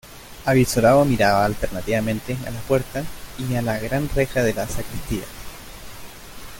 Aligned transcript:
avizorado 0.45 1.05
miraba 1.05 1.45
alternativamente 1.45 2.35
a 2.47 2.49
la 2.49 2.59
puerta 2.61 3.03
y 3.37 3.53
a 3.53 3.61
la 3.61 3.77
gran 3.77 4.09
reja 4.09 4.41
de 4.41 4.51
la 4.55 4.67
sacristía. 4.67 5.25